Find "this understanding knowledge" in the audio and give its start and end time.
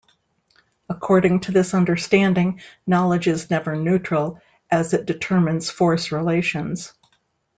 1.51-3.27